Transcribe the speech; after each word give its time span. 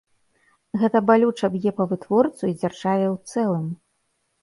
Гэта 0.83 1.01
балюча 1.09 1.51
б'е 1.57 1.75
па 1.81 1.89
вытворцу 1.93 2.43
і 2.51 2.59
дзяржаве 2.61 3.07
ў 3.13 3.15
цэлым. 3.33 3.73